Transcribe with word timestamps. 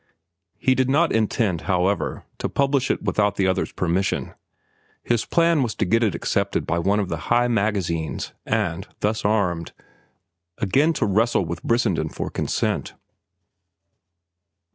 He 0.57 0.73
did 0.73 0.89
not 0.89 1.11
intend, 1.13 1.61
however, 1.69 2.23
to 2.39 2.49
publish 2.49 2.89
it 2.89 3.03
without 3.03 3.35
the 3.35 3.45
other's 3.45 3.71
permission. 3.71 4.33
His 5.03 5.25
plan 5.25 5.61
was 5.61 5.75
to 5.75 5.85
get 5.85 6.01
it 6.01 6.15
accepted 6.15 6.65
by 6.65 6.79
one 6.79 6.99
of 6.99 7.07
the 7.07 7.17
high 7.29 7.47
magazines, 7.47 8.33
and, 8.43 8.87
thus 9.01 9.23
armed, 9.23 9.73
again 10.57 10.93
to 10.93 11.05
wrestle 11.05 11.45
with 11.45 11.61
Brissenden 11.61 12.09
for 12.09 12.31
consent. 12.31 12.95